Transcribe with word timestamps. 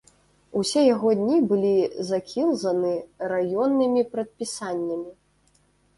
Усе 0.59 0.81
яго 0.95 1.09
дні 1.19 1.35
былі 1.51 1.73
закілзаны 2.11 2.95
раённымі 3.35 4.01
прадпісаннямі. 4.15 5.11